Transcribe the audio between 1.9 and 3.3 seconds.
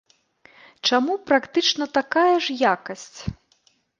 такая ж якасць?